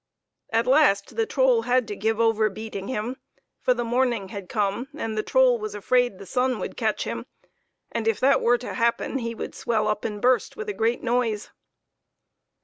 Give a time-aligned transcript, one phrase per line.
[0.49, 3.17] At last the troll had to give over beating him,
[3.61, 7.27] for the morning had come and the troll was afraid the sun would catch him;
[7.91, 11.03] and if that were to happen, he would swell up and burst with a great
[11.03, 11.51] noise.